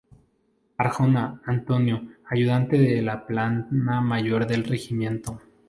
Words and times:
Arjona, 0.79 1.43
Antonio, 1.45 2.01
Ayudante 2.25 2.79
de 2.79 3.03
la 3.03 3.23
Plana 3.23 3.67
Mayor 4.01 4.47
del 4.47 4.63
Regimiento. 4.63 5.39